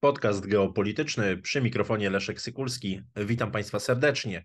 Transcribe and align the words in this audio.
Podcast 0.00 0.46
geopolityczny 0.46 1.36
przy 1.36 1.60
mikrofonie 1.60 2.10
Leszek 2.10 2.40
Sykulski. 2.40 3.00
Witam 3.16 3.50
Państwa 3.50 3.78
serdecznie. 3.78 4.44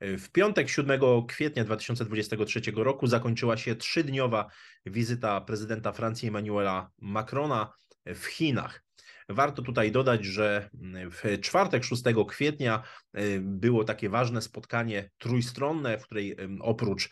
W 0.00 0.28
piątek 0.32 0.68
7 0.68 1.00
kwietnia 1.28 1.64
2023 1.64 2.60
roku 2.76 3.06
zakończyła 3.06 3.56
się 3.56 3.76
trzydniowa 3.76 4.46
wizyta 4.86 5.40
prezydenta 5.40 5.92
Francji 5.92 6.28
Emmanuela 6.28 6.90
Macrona 6.98 7.72
w 8.06 8.24
Chinach. 8.24 8.84
Warto 9.28 9.62
tutaj 9.62 9.92
dodać, 9.92 10.24
że 10.24 10.70
w 11.10 11.40
czwartek 11.40 11.84
6 11.84 12.02
kwietnia 12.28 12.82
było 13.40 13.84
takie 13.84 14.08
ważne 14.08 14.42
spotkanie 14.42 15.10
trójstronne, 15.18 15.98
w 15.98 16.02
której 16.02 16.36
oprócz 16.60 17.08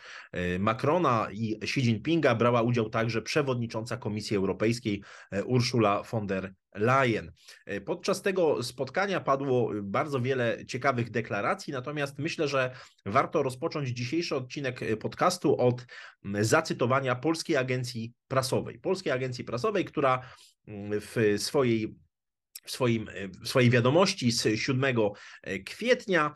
y, 0.55 0.59
Macrona 0.59 1.27
i 1.31 1.59
Xi 1.61 1.79
Jinpinga 1.81 2.35
brała 2.35 2.61
udział 2.61 2.89
także 2.89 3.21
przewodnicząca 3.21 3.97
Komisji 3.97 4.37
Europejskiej 4.37 5.03
y, 5.33 5.43
Ursula 5.43 6.03
von 6.03 6.27
der 6.27 6.53
Leyen. 6.77 7.31
Podczas 7.85 8.21
tego 8.21 8.63
spotkania 8.63 9.19
padło 9.19 9.71
bardzo 9.83 10.21
wiele 10.21 10.65
ciekawych 10.65 11.11
deklaracji, 11.11 11.73
natomiast 11.73 12.19
myślę, 12.19 12.47
że 12.47 12.75
warto 13.05 13.43
rozpocząć 13.43 13.89
dzisiejszy 13.89 14.35
odcinek 14.35 14.79
podcastu 14.99 15.61
od 15.61 15.85
zacytowania 16.41 17.15
Polskiej 17.15 17.57
Agencji 17.57 18.13
Prasowej. 18.27 18.79
Polskiej 18.79 19.13
Agencji 19.13 19.43
Prasowej, 19.43 19.85
która 19.85 20.21
w 21.01 21.35
swojej 21.37 21.95
w, 22.63 22.71
swoim, 22.71 23.09
w 23.43 23.47
swojej 23.47 23.69
wiadomości 23.69 24.31
z 24.31 24.59
7 24.59 24.95
kwietnia 25.65 26.35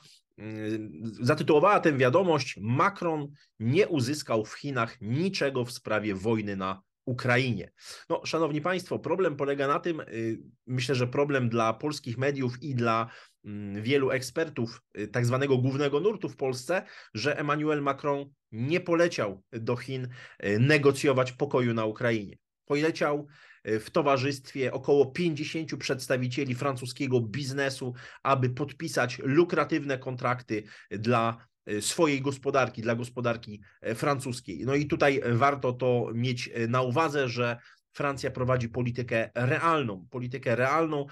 zatytułowała 1.22 1.80
tę 1.80 1.98
wiadomość 1.98 2.56
Macron 2.62 3.28
nie 3.60 3.88
uzyskał 3.88 4.46
w 4.46 4.54
Chinach 4.54 5.02
niczego 5.02 5.66
w 5.66 5.72
sprawie 5.72 6.16
wojny 6.16 6.56
na 6.56 6.82
Ukrainie. 7.12 7.72
No, 8.10 8.22
szanowni 8.26 8.62
Państwo, 8.62 9.00
problem 9.00 9.36
polega 9.36 9.68
na 9.68 9.80
tym, 9.80 10.00
y, 10.00 10.40
myślę, 10.68 10.96
że 10.96 11.08
problem 11.08 11.50
dla 11.50 11.74
polskich 11.74 12.18
mediów 12.18 12.64
i 12.64 12.76
dla 12.76 13.10
mm, 13.46 13.84
wielu 13.84 14.12
ekspertów 14.12 14.82
y, 14.98 15.08
tak 15.08 15.26
zwanego 15.26 15.58
głównego 15.58 16.00
nurtu 16.00 16.30
w 16.30 16.36
Polsce, 16.36 16.84
że 17.14 17.40
Emmanuel 17.40 17.82
Macron 17.82 18.30
nie 18.52 18.80
poleciał 18.80 19.44
do 19.52 19.76
Chin 19.76 20.08
y, 20.46 20.60
negocjować 20.60 21.32
pokoju 21.32 21.74
na 21.74 21.86
Ukrainie. 21.86 22.38
Poleciał 22.66 23.28
w 23.66 23.90
towarzystwie 23.92 24.74
około 24.74 25.06
50 25.06 25.78
przedstawicieli 25.78 26.56
francuskiego 26.56 27.22
biznesu, 27.22 27.94
aby 28.24 28.50
podpisać 28.50 29.20
lukratywne 29.24 29.98
kontrakty 29.98 30.64
dla 30.92 31.48
swojej 31.82 32.22
gospodarki, 32.22 32.82
dla 32.82 32.96
gospodarki 32.96 33.62
e, 33.82 33.96
francuskiej. 33.96 34.66
No 34.66 34.76
i 34.76 34.86
tutaj 34.86 35.22
warto 35.34 35.74
to 35.74 36.10
mieć 36.14 36.50
e, 36.54 36.68
na 36.68 36.82
uwadze, 36.82 37.30
że 37.30 37.58
Francja 37.94 38.32
prowadzi 38.32 38.70
politykę 38.70 39.30
realną, 39.36 40.08
politykę 40.10 40.56
realną 40.56 41.06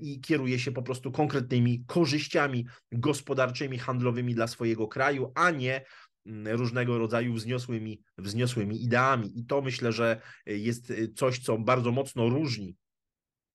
i 0.00 0.20
kieruje 0.20 0.58
się 0.58 0.72
po 0.72 0.82
prostu 0.82 1.12
konkretnymi 1.12 1.84
korzyściami 1.86 2.66
gospodarczymi, 2.92 3.78
handlowymi 3.78 4.34
dla 4.34 4.46
swojego 4.46 4.88
kraju, 4.88 5.32
a 5.34 5.50
nie 5.50 5.84
Mm, 6.26 6.56
różnego 6.56 6.98
rodzaju 6.98 7.34
wzniosłymi, 7.34 8.02
wzniosłymi 8.18 8.84
ideami. 8.84 9.38
I 9.38 9.44
to 9.44 9.62
myślę, 9.62 9.92
że 9.92 10.20
jest 10.46 10.92
coś, 11.16 11.38
co 11.38 11.58
bardzo 11.58 11.92
mocno 11.92 12.28
różni 12.28 12.76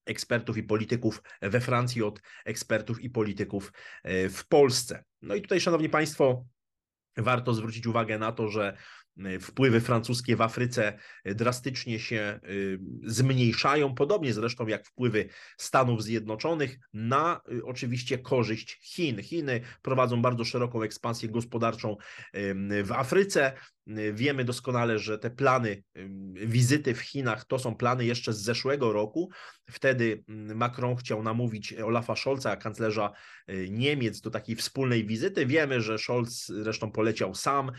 ekspertów 0.05 0.57
i 0.57 0.63
polityków 0.63 1.21
we 1.41 1.61
Francji 1.61 2.03
od 2.03 2.21
ekspertów 2.45 3.01
i 3.01 3.09
polityków 3.09 3.73
e, 4.03 4.29
w 4.29 4.47
Polsce. 4.47 5.03
No 5.25 5.35
i 5.35 5.41
tutaj, 5.41 5.61
Szanowni 5.61 5.89
Państwo, 5.89 6.45
warto 7.17 7.53
zwrócić 7.53 7.87
uwagę 7.87 8.19
na 8.19 8.31
to, 8.31 8.47
że 8.47 8.77
Y, 9.17 9.39
wpływy 9.39 9.81
francuskie 9.81 10.35
w 10.35 10.41
Afryce 10.41 10.97
y, 11.27 11.35
drastycznie 11.35 11.99
się 11.99 12.39
y, 12.49 12.79
zmniejszają, 13.03 13.95
podobnie 13.95 14.33
zresztą 14.33 14.67
jak 14.67 14.85
wpływy 14.85 15.29
Stanów 15.57 16.03
Zjednoczonych 16.03 16.77
na 16.93 17.41
oczywiście 17.63 18.17
korzyść 18.17 18.79
Chin. 18.81 19.23
Chiny 19.23 19.61
prowadzą 19.81 20.21
bardzo 20.21 20.45
szeroką 20.45 20.81
ekspansję 20.81 21.29
gospodarczą 21.29 21.97
w 22.83 22.91
Afryce. 22.91 23.53
Wiemy 24.13 24.45
doskonale, 24.45 24.99
że 24.99 25.19
te 25.19 25.29
plany 25.29 25.83
wizyty 26.33 26.93
w 26.93 27.01
Chinach 27.01 27.45
to 27.45 27.59
są 27.59 27.75
plany 27.75 28.05
jeszcze 28.05 28.33
z 28.33 28.41
zeszłego 28.41 28.93
roku. 28.93 29.29
Wtedy 29.71 30.23
Macron 30.55 30.95
chciał 30.95 31.23
namówić 31.23 31.73
Olafa 31.73 32.15
Scholza, 32.15 32.55
kanclerza 32.55 33.11
Niemiec, 33.69 34.21
do 34.21 34.29
takiej 34.29 34.55
wspólnej 34.55 35.05
wizyty. 35.05 35.45
Wiemy, 35.45 35.81
że 35.81 35.97
Scholz 35.97 36.45
zresztą 36.47 36.91
poleciał 36.91 37.35
sam, 37.35 37.71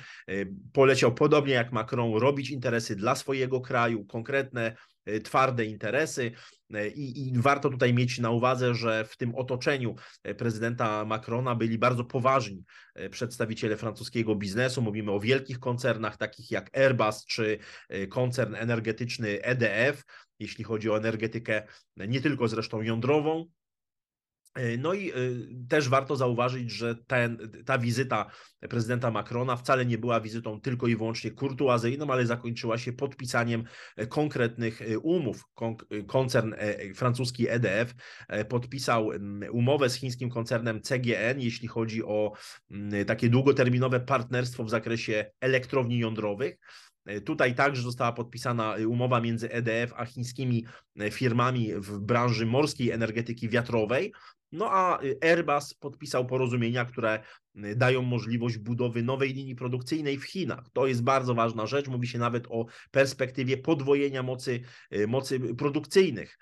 poleciał 0.72 1.14
po 1.14 1.26
podobnie 1.26 1.54
jak 1.54 1.72
Macron, 1.72 2.14
robić 2.14 2.50
interesy 2.50 2.96
dla 2.96 3.14
swojego 3.14 3.60
kraju, 3.60 4.04
konkretne, 4.04 4.76
e, 5.06 5.20
twarde 5.20 5.64
interesy. 5.64 6.32
E, 6.74 6.88
I, 6.88 7.28
I, 7.28 7.32
warto 7.34 7.70
tutaj 7.70 7.94
mieć 7.94 8.18
na 8.18 8.30
uwadze, 8.30 8.74
że 8.74 9.04
w 9.04 9.16
tym 9.16 9.34
otoczeniu 9.34 9.94
e, 10.22 10.34
prezydenta 10.34 11.04
Macrona 11.04 11.54
byli 11.54 11.78
bardzo 11.78 12.04
poważni 12.04 12.64
przedstawiciele 13.10 13.76
francuskiego 13.76 14.34
biznesu. 14.34 14.82
Mówimy 14.82 15.12
o 15.12 15.20
wielkich 15.20 15.58
koncernach 15.58 16.16
takich 16.16 16.50
jak 16.50 16.78
Airbus 16.78 17.24
czy 17.26 17.58
koncern 18.08 18.54
energetyczny 18.54 19.42
EDF, 19.42 20.04
jeśli 20.38 20.64
chodzi 20.64 20.90
o 20.90 20.96
energetykę 20.96 21.62
nie 21.96 22.20
tylko 22.20 22.48
zresztą 22.48 22.82
jądrową, 22.82 23.46
E, 23.46 23.65
no 24.78 24.94
i 24.94 25.10
e, 25.10 25.14
też 25.68 25.88
warto 25.88 26.16
zauważyć, 26.16 26.70
że 26.70 26.96
ten, 27.06 27.38
ta 27.66 27.78
wizyta 27.78 28.30
prezydenta 28.60 29.10
Macrona 29.10 29.56
wcale 29.56 29.86
nie 29.86 29.98
była 29.98 30.20
wizytą 30.20 30.60
tylko 30.60 30.86
i 30.86 30.96
wyłącznie 30.96 31.30
kurtuazyjną, 31.30 32.10
ale 32.10 32.26
zakończyła 32.26 32.78
się 32.78 32.92
podpisaniem 32.92 33.64
e, 33.96 34.06
konkretnych 34.06 34.80
umów. 35.02 35.44
Koncern 36.06 36.54
francuski 36.94 37.48
EDF 37.48 37.94
podpisał 38.48 39.10
umowę 39.50 39.90
z 39.90 39.94
chińskim 39.94 40.30
koncernem 40.30 40.80
CGN, 40.80 41.40
jeśli 41.40 41.68
chodzi 41.68 42.04
o 42.04 42.32
takie 43.06 43.28
długoterminowe 43.28 44.00
partnerstwo 44.00 44.64
w 44.64 44.70
zakresie 44.70 45.30
elektrowni 45.40 45.98
jądrowych. 45.98 46.58
Tutaj 47.24 47.54
także 47.54 47.82
została 47.82 48.12
podpisana 48.12 48.74
umowa 48.88 49.20
między 49.20 49.52
EDF 49.52 49.92
a 49.96 50.06
chińskimi 50.06 50.64
firmami 51.10 51.74
w 51.74 51.98
branży 51.98 52.46
morskiej 52.46 52.90
energetyki 52.90 53.48
wiatrowej. 53.48 54.12
No 54.52 54.70
a 54.70 55.02
y, 55.02 55.18
Airbus 55.20 55.74
podpisał 55.74 56.26
porozumienia, 56.26 56.84
które 56.84 57.22
y, 57.64 57.76
dają 57.76 58.02
możliwość 58.02 58.58
budowy 58.58 59.02
nowej 59.02 59.34
linii 59.34 59.54
produkcyjnej 59.54 60.18
w 60.18 60.24
Chinach. 60.24 60.64
To 60.72 60.86
jest 60.86 61.02
bardzo 61.02 61.34
ważna 61.34 61.66
rzecz. 61.66 61.88
Mówi 61.88 62.06
się 62.06 62.18
nawet 62.18 62.46
o 62.48 62.66
perspektywie 62.90 63.56
podwojenia 63.56 64.22
mocy, 64.22 64.60
y, 64.92 65.06
mocy 65.06 65.40
produkcyjnych. 65.40 66.38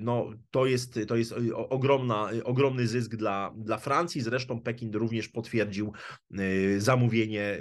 No, 0.00 0.30
to 0.50 0.66
jest, 0.66 0.98
to 1.08 1.16
jest 1.16 1.34
ogromna, 1.54 2.30
ogromny 2.44 2.86
zysk 2.86 3.16
dla, 3.16 3.54
dla 3.56 3.78
Francji. 3.78 4.20
Zresztą 4.20 4.60
Pekin 4.60 4.94
również 4.94 5.28
potwierdził 5.28 5.92
zamówienie 6.78 7.60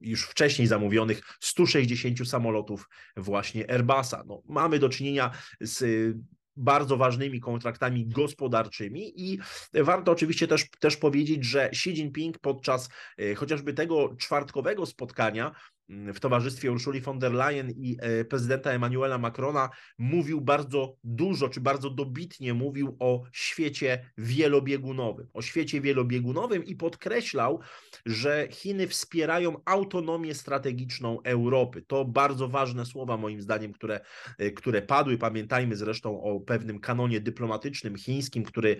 już 0.00 0.22
wcześniej 0.22 0.68
zamówionych 0.68 1.20
160 1.40 2.28
samolotów 2.28 2.88
właśnie 3.16 3.70
Airbusa. 3.70 4.24
No, 4.26 4.42
mamy 4.48 4.78
do 4.78 4.88
czynienia 4.88 5.30
z 5.60 6.16
bardzo 6.56 6.96
ważnymi 6.96 7.40
kontraktami 7.40 8.06
gospodarczymi 8.06 9.22
i 9.22 9.38
warto 9.74 10.12
oczywiście 10.12 10.48
też, 10.48 10.70
też 10.70 10.96
powiedzieć, 10.96 11.44
że 11.44 11.70
Xi 11.70 11.90
Jinping 11.90 12.38
podczas 12.38 12.88
e, 13.18 13.34
chociażby 13.34 13.72
tego 13.72 14.16
czwartkowego 14.18 14.86
spotkania 14.86 15.52
w 15.88 16.20
towarzystwie 16.20 16.72
Urszuli 16.72 17.00
von 17.00 17.18
der 17.18 17.32
Leyen 17.32 17.70
i 17.70 17.96
e, 18.00 18.24
prezydenta 18.24 18.70
Emmanuela 18.70 19.18
Macrona 19.18 19.70
mówił 19.98 20.40
bardzo 20.40 20.96
dużo, 21.04 21.48
czy 21.48 21.60
bardzo 21.60 21.90
dobitnie 21.90 22.54
mówił 22.54 22.96
o 22.98 23.22
świecie 23.32 24.10
wielobiegunowym. 24.18 25.28
O 25.32 25.42
świecie 25.42 25.80
wielobiegunowym 25.80 26.64
i 26.64 26.76
podkreślał, 26.76 27.60
że 28.06 28.48
Chiny 28.50 28.88
wspierają 28.88 29.60
autonomię 29.64 30.34
strategiczną 30.34 31.22
Europy. 31.22 31.82
To 31.86 32.04
bardzo 32.04 32.48
ważne 32.48 32.86
słowa, 32.86 33.16
moim 33.16 33.40
zdaniem, 33.40 33.72
które, 33.72 34.00
e, 34.38 34.50
które 34.50 34.82
padły. 34.82 35.18
Pamiętajmy 35.18 35.76
zresztą 35.76 36.22
o 36.22 36.40
pewnym 36.40 36.80
kanonie 36.80 37.20
dyplomatycznym 37.20 37.96
chińskim, 37.96 38.44
który 38.44 38.76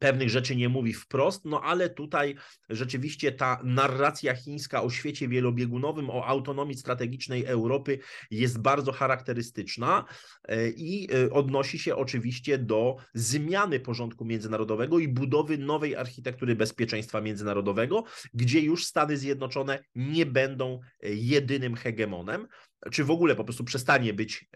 pewnych 0.00 0.30
rzeczy 0.30 0.56
nie 0.56 0.68
mówi 0.68 0.92
wprost, 0.92 1.44
no 1.44 1.60
ale 1.62 1.90
tutaj 1.90 2.36
rzeczywiście 2.68 3.32
ta 3.32 3.60
narracja 3.64 4.34
chińska 4.34 4.82
o 4.82 4.90
świecie 4.90 5.28
wielobiegunowym, 5.28 6.10
o 6.10 6.26
autonomii 6.26 6.76
strategicznej 6.76 7.44
Europy 7.44 7.98
jest 8.30 8.60
bardzo 8.60 8.92
charakterystyczna 8.92 10.04
e, 10.48 10.68
i 10.68 11.08
e, 11.12 11.30
odnosi 11.30 11.78
się 11.78 11.96
oczywiście 11.96 12.58
do 12.58 12.96
zmiany 13.14 13.80
porządku 13.80 14.24
międzynarodowego 14.24 14.98
i 14.98 15.08
budowy 15.08 15.58
nowej 15.58 15.96
architektury 15.96 16.56
bezpieczeństwa 16.56 17.20
międzynarodowego, 17.20 18.04
gdzie 18.34 18.60
już 18.60 18.84
Stany 18.84 19.16
Zjednoczone 19.16 19.78
nie 19.94 20.26
będą 20.26 20.80
e, 21.02 21.14
jedynym 21.14 21.76
hegemonem, 21.76 22.46
czy 22.92 23.04
w 23.04 23.10
ogóle 23.10 23.36
po 23.36 23.44
prostu 23.44 23.64
przestanie 23.64 24.14
być 24.14 24.48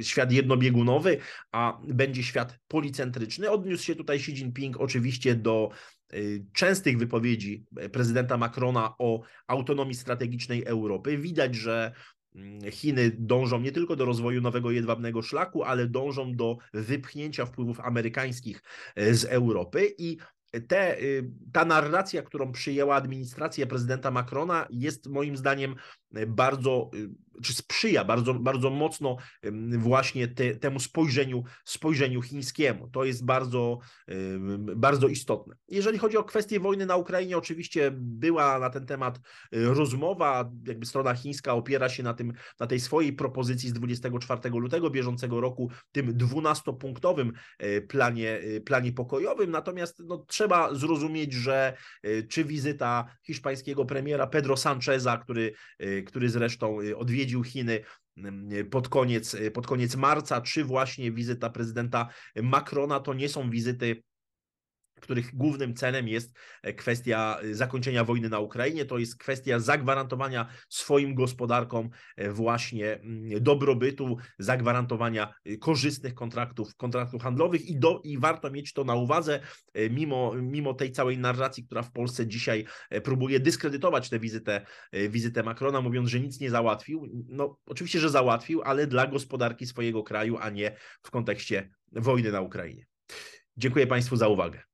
e, 0.00 0.04
świat 0.04 0.32
jednobiegunowy, 0.32 1.18
a 1.52 1.80
będzie 1.88 2.22
świat 2.22 2.58
policentryczny. 2.68 3.50
Odniósł 3.50 3.84
się 3.84 3.94
tutaj 3.94 4.16
Xi 4.16 4.32
Jinping 4.32 4.80
oczywiście 4.80 5.34
do 5.34 5.70
e, 6.12 6.16
częstych 6.52 6.98
wypowiedzi 6.98 7.64
prezydenta 7.92 8.36
Macrona 8.36 8.94
o 8.98 9.22
autonomii 9.46 9.94
strategicznej 9.94 10.64
Europy. 10.64 11.18
Widać, 11.18 11.54
że 11.54 11.92
mm, 12.34 12.72
Chiny 12.72 13.16
dążą 13.18 13.60
nie 13.60 13.72
tylko 13.72 13.96
do 13.96 14.04
rozwoju 14.04 14.40
nowego 14.40 14.70
jedwabnego 14.70 15.22
szlaku, 15.22 15.62
ale 15.62 15.86
dążą 15.86 16.36
do 16.36 16.56
wypchnięcia 16.72 17.46
wpływów 17.46 17.80
amerykańskich 17.80 18.62
z 18.96 19.24
Europy 19.24 19.94
i 19.98 20.16
te, 20.68 20.96
ta 21.52 21.64
narracja, 21.64 22.22
którą 22.22 22.52
przyjęła 22.52 22.96
administracja 22.96 23.66
prezydenta 23.66 24.10
Macrona, 24.10 24.66
jest 24.70 25.08
moim 25.08 25.36
zdaniem 25.36 25.74
bardzo, 26.26 26.90
y, 26.94 27.24
czy 27.42 27.54
sprzyja 27.54 28.04
bardzo, 28.04 28.34
bardzo 28.34 28.70
mocno 28.70 29.16
właśnie 29.78 30.28
te, 30.28 30.56
temu 30.56 30.80
spojrzeniu, 30.80 31.44
spojrzeniu 31.64 32.22
chińskiemu. 32.22 32.88
To 32.88 33.04
jest 33.04 33.24
bardzo, 33.24 33.78
bardzo 34.76 35.08
istotne. 35.08 35.54
Jeżeli 35.68 35.98
chodzi 35.98 36.16
o 36.16 36.24
kwestię 36.24 36.60
wojny 36.60 36.86
na 36.86 36.96
Ukrainie, 36.96 37.38
oczywiście 37.38 37.90
była 37.96 38.58
na 38.58 38.70
ten 38.70 38.86
temat 38.86 39.20
y, 39.54 39.64
rozmowa, 39.64 40.50
jakby 40.66 40.86
strona 40.86 41.14
chińska 41.14 41.54
opiera 41.54 41.88
się 41.88 42.02
na, 42.02 42.14
tym, 42.14 42.32
na 42.60 42.66
tej 42.66 42.80
swojej 42.80 43.12
propozycji 43.12 43.68
z 43.68 43.72
24 43.72 44.50
lutego 44.50 44.90
bieżącego 44.90 45.40
roku, 45.40 45.70
tym 45.92 46.18
12-punktowym 46.18 47.32
y, 47.62 47.82
planie, 47.88 48.40
planie 48.66 48.92
pokojowym, 48.92 49.50
natomiast 49.50 50.02
no, 50.06 50.24
trzeba 50.28 50.74
zrozumieć, 50.74 51.32
że 51.32 51.76
czy 52.28 52.44
wizyta 52.44 53.04
hiszpańskiego 53.22 53.84
premiera 53.84 54.26
Pedro 54.26 54.56
Sancheza, 54.56 55.18
który 55.18 55.52
który 56.04 56.30
zresztą 56.30 56.80
y, 56.80 56.96
odwiedził 56.96 57.42
Chiny 57.42 57.80
y, 58.52 58.64
pod 58.64 58.88
koniec, 58.88 59.34
y, 59.34 59.50
pod 59.50 59.66
koniec 59.66 59.96
marca, 59.96 60.40
czy 60.40 60.64
właśnie 60.64 61.12
wizyta 61.12 61.50
prezydenta 61.50 62.08
Macrona, 62.42 63.00
to 63.00 63.14
nie 63.14 63.28
są 63.28 63.50
wizyty 63.50 64.02
których 65.04 65.36
głównym 65.36 65.74
celem 65.74 66.08
jest 66.08 66.32
e, 66.62 66.72
kwestia 66.72 67.38
e, 67.42 67.54
zakończenia 67.54 68.04
wojny 68.04 68.28
na 68.28 68.38
Ukrainie, 68.38 68.84
to 68.84 68.98
jest 68.98 69.18
kwestia 69.18 69.58
zagwarantowania 69.58 70.46
swoim 70.68 71.14
gospodarkom 71.14 71.90
e, 72.16 72.30
właśnie 72.30 72.92
mm, 72.92 73.42
dobrobytu, 73.42 74.16
zagwarantowania 74.38 75.34
korzystnych 75.60 76.14
kontraktów, 76.14 76.76
kontraktów 76.76 77.22
handlowych 77.22 77.66
i, 77.66 77.78
do, 77.78 78.00
i 78.04 78.18
warto 78.18 78.50
mieć 78.50 78.72
to 78.72 78.84
na 78.84 78.94
uwadze, 78.94 79.40
mimo, 79.90 80.34
mimo 80.34 80.74
tej 80.74 80.92
całej 80.92 81.18
narracji, 81.18 81.64
która 81.64 81.82
w 81.82 81.92
Polsce 81.92 82.26
dzisiaj 82.26 82.64
próbuje 83.04 83.40
dyskredytować 83.40 84.10
tę 84.10 84.18
wizytę, 84.18 84.66
wizytę 85.08 85.42
Macrona, 85.42 85.80
mówiąc, 85.80 86.08
że 86.08 86.20
nic 86.20 86.40
nie 86.40 86.50
załatwił. 86.50 87.24
No 87.28 87.58
oczywiście, 87.66 88.00
że 88.00 88.10
załatwił, 88.10 88.62
ale 88.62 88.86
dla 88.86 89.06
gospodarki 89.06 89.66
swojego 89.66 90.02
kraju, 90.02 90.38
a 90.40 90.50
nie 90.50 90.76
w 91.02 91.10
kontekście 91.10 91.70
wojny 91.92 92.32
na 92.32 92.40
Ukrainie. 92.40 92.86
Dziękuję 93.56 93.86
Państwu 93.86 94.16
za 94.16 94.28
uwagę. 94.28 94.73